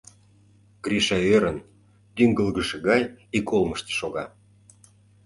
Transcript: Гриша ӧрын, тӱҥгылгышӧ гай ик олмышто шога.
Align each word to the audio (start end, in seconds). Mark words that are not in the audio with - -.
Гриша 0.83 1.17
ӧрын, 1.35 1.57
тӱҥгылгышӧ 2.15 2.77
гай 2.87 3.01
ик 3.37 3.47
олмышто 3.55 3.91
шога. 3.99 4.25